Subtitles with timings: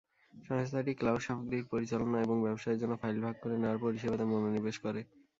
[0.33, 5.01] সংস্থাটি ক্লাউড সামগ্রীর পরিচালনা এবং ব্যবসায়ের জন্য ফাইল ভাগ করে নেওয়ার পরিষেবাতে মনোনিবেশ করে।